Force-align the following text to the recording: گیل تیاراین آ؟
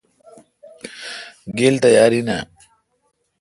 گیل 1.57 1.75
تیاراین 1.83 2.29
آ؟ 2.37 2.39